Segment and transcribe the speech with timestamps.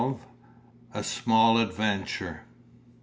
[0.95, 2.41] A SMALL ADVENTURE.